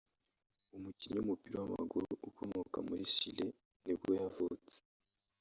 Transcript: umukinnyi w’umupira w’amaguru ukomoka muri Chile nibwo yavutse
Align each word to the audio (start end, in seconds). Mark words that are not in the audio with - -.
umukinnyi 0.75 1.17
w’umupira 1.19 1.55
w’amaguru 1.59 2.07
ukomoka 2.29 2.77
muri 2.87 3.03
Chile 3.15 3.47
nibwo 3.85 4.09
yavutse 4.21 4.77